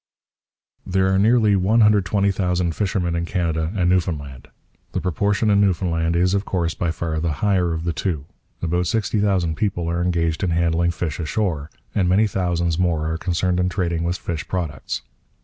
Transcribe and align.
There 0.83 1.13
are 1.13 1.19
nearly 1.19 1.55
120,000 1.55 2.75
fishermen 2.75 3.15
in 3.15 3.25
Canada 3.27 3.71
and 3.75 3.87
Newfoundland. 3.87 4.47
The 4.93 4.99
proportion 4.99 5.51
in 5.51 5.61
Newfoundland 5.61 6.15
is, 6.15 6.33
of 6.33 6.43
course, 6.43 6.73
by 6.73 6.89
far 6.89 7.19
the 7.19 7.33
higher 7.45 7.71
of 7.71 7.83
the 7.83 7.93
two. 7.93 8.25
About 8.63 8.87
60,000 8.87 9.53
people 9.53 9.87
are 9.91 10.01
engaged 10.01 10.43
in 10.43 10.49
handling 10.49 10.89
fish 10.89 11.19
ashore, 11.19 11.69
and 11.93 12.09
many 12.09 12.25
thousands 12.25 12.79
more 12.79 13.11
are 13.11 13.17
concerned 13.19 13.59
in 13.59 13.69
trading 13.69 14.01
with 14.03 14.17
fish 14.17 14.47
products. 14.47 15.03